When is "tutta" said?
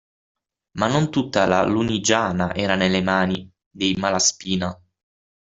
1.11-1.45